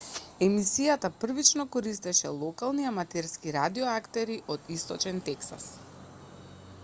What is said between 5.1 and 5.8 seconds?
тексас